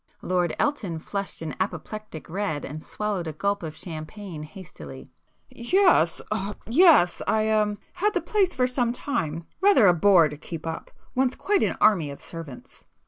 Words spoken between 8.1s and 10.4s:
the place for some time,—rather a bore to